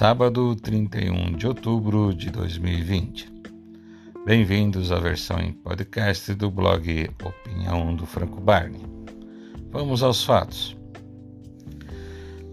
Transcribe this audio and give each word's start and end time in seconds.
sábado 0.00 0.56
31 0.56 1.36
de 1.36 1.46
outubro 1.46 2.14
de 2.14 2.30
2020. 2.30 3.30
Bem-vindos 4.24 4.90
à 4.90 4.98
versão 4.98 5.38
em 5.38 5.52
podcast 5.52 6.32
do 6.32 6.50
blog 6.50 7.10
Opinião 7.22 7.94
do 7.94 8.06
Franco 8.06 8.40
Barney. 8.40 8.80
Vamos 9.70 10.02
aos 10.02 10.24
fatos. 10.24 10.74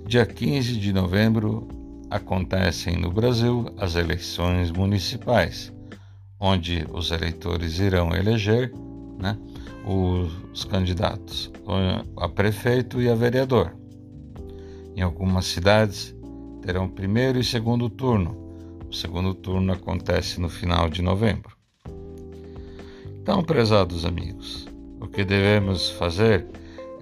Dia 0.06 0.26
15 0.26 0.78
de 0.78 0.92
novembro 0.92 1.66
acontecem 2.10 2.98
no 2.98 3.10
Brasil 3.10 3.74
as 3.78 3.96
eleições 3.96 4.70
municipais, 4.70 5.74
onde 6.42 6.86
os 6.92 7.12
eleitores 7.12 7.80
irão 7.80 8.14
eleger 8.14 8.74
né, 9.18 9.38
os 9.86 10.66
candidatos 10.66 11.50
a 12.18 12.28
prefeito 12.28 13.02
e 13.02 13.08
a 13.08 13.16
vereador. 13.16 13.74
Em 14.98 15.02
algumas 15.02 15.46
cidades 15.46 16.17
terão 16.68 16.90
primeiro 16.90 17.40
e 17.40 17.46
segundo 17.46 17.90
turno. 17.90 18.36
O 18.90 18.94
segundo 18.94 19.34
turno 19.34 19.72
acontece 19.72 20.38
no 20.42 20.50
final 20.50 20.90
de 20.90 21.02
novembro. 21.02 21.56
Então, 23.22 23.42
prezados 23.42 24.04
amigos, 24.04 24.68
o 25.00 25.08
que 25.08 25.24
devemos 25.24 25.92
fazer 25.92 26.46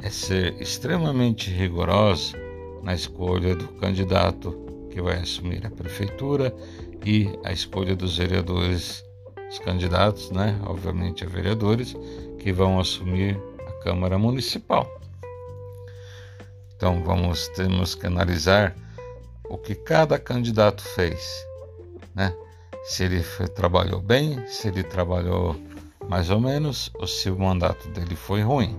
é 0.04 0.10
ser 0.12 0.62
extremamente 0.62 1.50
rigorosos 1.50 2.36
na 2.84 2.94
escolha 2.94 3.56
do 3.56 3.68
candidato 3.80 4.56
que 4.92 5.02
vai 5.02 5.18
assumir 5.18 5.66
a 5.66 5.72
prefeitura 5.72 6.56
e 7.04 7.28
a 7.44 7.52
escolha 7.52 7.96
dos 7.96 8.20
vereadores, 8.20 9.04
os 9.50 9.58
candidatos, 9.58 10.30
né, 10.30 10.60
obviamente 10.68 11.24
a 11.24 11.28
vereadores, 11.28 11.96
que 12.38 12.54
vão 12.54 12.80
assumir 12.80 13.36
a 13.68 13.72
Câmara 13.84 14.20
Municipal. 14.20 14.88
Então 16.76 17.04
vamos 17.04 17.48
temos 17.56 17.96
que 17.96 18.06
analisar 18.06 18.76
o 19.50 19.58
que 19.58 19.76
cada 19.76 20.18
candidato 20.18 20.84
fez, 20.84 21.46
né? 22.14 22.34
Se 22.84 23.04
ele 23.04 23.24
foi, 23.24 23.48
trabalhou 23.48 24.00
bem, 24.00 24.46
se 24.48 24.68
ele 24.68 24.84
trabalhou 24.84 25.56
mais 26.08 26.30
ou 26.30 26.40
menos, 26.40 26.92
ou 26.96 27.08
se 27.08 27.30
o 27.30 27.40
mandato 27.40 27.88
dele 27.90 28.16
foi 28.16 28.42
ruim. 28.42 28.76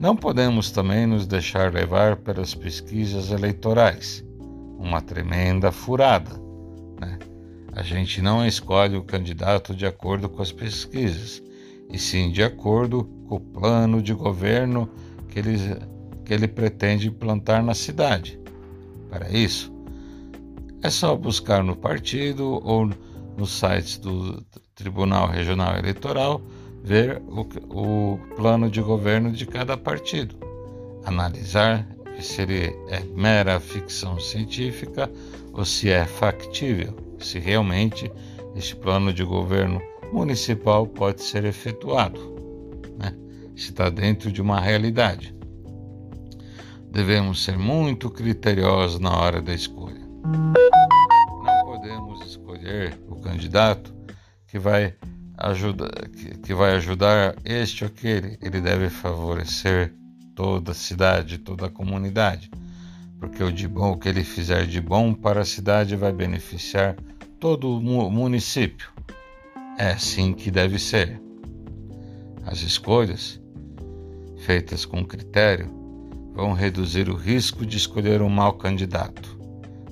Não 0.00 0.16
podemos 0.16 0.70
também 0.70 1.06
nos 1.06 1.26
deixar 1.26 1.72
levar 1.72 2.16
pelas 2.16 2.54
pesquisas 2.54 3.30
eleitorais, 3.30 4.24
uma 4.78 5.00
tremenda 5.00 5.70
furada. 5.70 6.30
Né? 6.98 7.18
A 7.72 7.82
gente 7.82 8.22
não 8.22 8.46
escolhe 8.46 8.96
o 8.96 9.04
candidato 9.04 9.74
de 9.74 9.86
acordo 9.86 10.28
com 10.28 10.42
as 10.42 10.50
pesquisas, 10.50 11.42
e 11.90 11.98
sim 11.98 12.30
de 12.30 12.42
acordo 12.42 13.04
com 13.28 13.36
o 13.36 13.40
plano 13.40 14.02
de 14.02 14.14
governo 14.14 14.88
que 15.28 15.38
ele, 15.38 15.56
que 16.24 16.32
ele 16.32 16.48
pretende 16.48 17.08
implantar 17.08 17.62
na 17.62 17.74
cidade. 17.74 18.40
Para 19.14 19.30
isso, 19.30 19.72
é 20.82 20.90
só 20.90 21.14
buscar 21.14 21.62
no 21.62 21.76
partido 21.76 22.60
ou 22.64 22.90
nos 23.36 23.60
sites 23.60 23.96
do 23.96 24.44
Tribunal 24.74 25.28
Regional 25.28 25.78
Eleitoral 25.78 26.42
ver 26.82 27.22
o, 27.28 27.42
o 27.70 28.18
plano 28.34 28.68
de 28.68 28.80
governo 28.80 29.30
de 29.30 29.46
cada 29.46 29.76
partido, 29.76 30.34
analisar 31.04 31.86
se 32.20 32.42
ele 32.42 32.76
é 32.88 33.04
mera 33.14 33.60
ficção 33.60 34.18
científica 34.18 35.08
ou 35.52 35.64
se 35.64 35.90
é 35.90 36.04
factível, 36.04 36.96
se 37.20 37.38
realmente 37.38 38.10
este 38.56 38.74
plano 38.74 39.12
de 39.12 39.22
governo 39.22 39.80
municipal 40.12 40.88
pode 40.88 41.22
ser 41.22 41.44
efetuado, 41.44 42.18
né? 42.98 43.16
se 43.54 43.70
está 43.70 43.88
dentro 43.88 44.32
de 44.32 44.42
uma 44.42 44.58
realidade. 44.58 45.32
Devemos 46.94 47.42
ser 47.42 47.58
muito 47.58 48.08
criteriosos 48.08 49.00
na 49.00 49.10
hora 49.10 49.42
da 49.42 49.52
escolha. 49.52 50.00
Não 51.42 51.64
podemos 51.64 52.24
escolher 52.24 52.96
o 53.08 53.16
candidato 53.16 53.92
que 54.46 54.60
vai 54.60 54.94
ajudar, 55.36 55.90
que, 56.10 56.38
que 56.38 56.54
vai 56.54 56.76
ajudar 56.76 57.34
este 57.44 57.82
ou 57.82 57.90
aquele. 57.90 58.38
Ele 58.40 58.60
deve 58.60 58.88
favorecer 58.88 59.92
toda 60.36 60.70
a 60.70 60.74
cidade, 60.74 61.38
toda 61.38 61.66
a 61.66 61.70
comunidade, 61.70 62.48
porque 63.18 63.42
o 63.42 63.50
de 63.50 63.66
bom, 63.66 63.90
o 63.90 63.98
que 63.98 64.08
ele 64.08 64.22
fizer 64.22 64.64
de 64.64 64.80
bom 64.80 65.12
para 65.12 65.40
a 65.40 65.44
cidade 65.44 65.96
vai 65.96 66.12
beneficiar 66.12 66.94
todo 67.40 67.76
o 67.76 67.80
município. 68.08 68.88
É 69.76 69.90
assim 69.90 70.32
que 70.32 70.48
deve 70.48 70.78
ser. 70.78 71.20
As 72.46 72.60
escolhas, 72.60 73.40
feitas 74.38 74.84
com 74.84 75.04
critério, 75.04 75.83
vão 76.34 76.52
reduzir 76.52 77.08
o 77.08 77.14
risco 77.14 77.64
de 77.64 77.76
escolher 77.76 78.20
um 78.20 78.28
mau 78.28 78.54
candidato. 78.54 79.38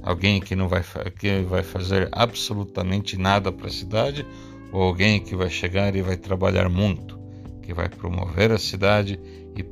Alguém 0.02 0.40
que 0.40 0.56
não 0.56 0.68
vai, 0.68 0.82
que 1.16 1.42
vai 1.42 1.62
fazer 1.62 2.08
absolutamente 2.10 3.16
nada 3.16 3.52
para 3.52 3.68
a 3.68 3.70
cidade 3.70 4.26
ou 4.72 4.82
alguém 4.82 5.20
que 5.20 5.36
vai 5.36 5.48
chegar 5.48 5.94
e 5.94 6.02
vai 6.02 6.16
trabalhar 6.16 6.68
muito, 6.68 7.18
que 7.62 7.72
vai 7.72 7.88
promover 7.88 8.50
a 8.50 8.58
cidade 8.58 9.20
e, 9.54 9.64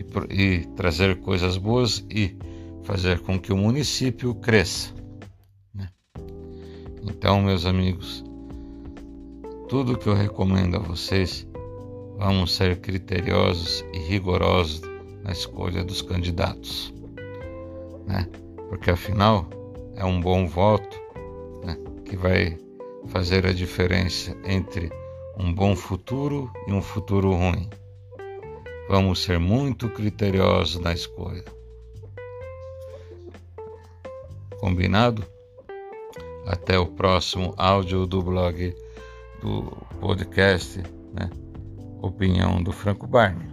e, 0.00 0.42
e 0.42 0.66
trazer 0.76 1.16
coisas 1.16 1.56
boas 1.56 2.04
e 2.08 2.36
fazer 2.84 3.18
com 3.20 3.38
que 3.40 3.52
o 3.52 3.56
município 3.56 4.34
cresça. 4.36 4.94
Né? 5.74 5.88
Então, 7.02 7.42
meus 7.42 7.66
amigos, 7.66 8.24
tudo 9.68 9.98
que 9.98 10.06
eu 10.06 10.14
recomendo 10.14 10.76
a 10.76 10.80
vocês, 10.80 11.48
vamos 12.16 12.54
ser 12.54 12.80
criteriosos 12.80 13.84
e 13.92 13.98
rigorosos 13.98 14.91
na 15.22 15.32
escolha 15.32 15.84
dos 15.84 16.02
candidatos, 16.02 16.92
né? 18.06 18.28
Porque 18.68 18.90
afinal 18.90 19.48
é 19.96 20.04
um 20.04 20.20
bom 20.20 20.46
voto 20.46 20.96
né? 21.64 21.76
que 22.04 22.16
vai 22.16 22.58
fazer 23.08 23.46
a 23.46 23.52
diferença 23.52 24.36
entre 24.44 24.90
um 25.38 25.52
bom 25.52 25.74
futuro 25.74 26.50
e 26.66 26.72
um 26.72 26.82
futuro 26.82 27.32
ruim. 27.32 27.68
Vamos 28.88 29.22
ser 29.22 29.38
muito 29.38 29.88
criteriosos 29.88 30.80
na 30.80 30.92
escolha. 30.92 31.44
Combinado? 34.58 35.24
Até 36.46 36.78
o 36.78 36.86
próximo 36.86 37.54
áudio 37.56 38.06
do 38.06 38.22
blog 38.22 38.74
do 39.40 39.76
podcast, 40.00 40.82
né? 41.12 41.30
Opinião 42.00 42.62
do 42.62 42.72
Franco 42.72 43.06
Barney. 43.06 43.48